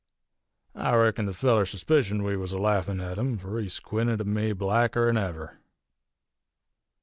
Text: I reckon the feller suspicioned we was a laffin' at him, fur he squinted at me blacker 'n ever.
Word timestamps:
I 0.73 0.95
reckon 0.95 1.25
the 1.25 1.31
feller 1.33 1.63
suspicioned 1.63 2.23
we 2.23 2.35
was 2.35 2.51
a 2.53 2.57
laffin' 2.57 2.99
at 2.99 3.19
him, 3.19 3.37
fur 3.37 3.59
he 3.59 3.69
squinted 3.69 4.19
at 4.19 4.25
me 4.25 4.51
blacker 4.51 5.07
'n 5.07 5.15
ever. 5.15 5.59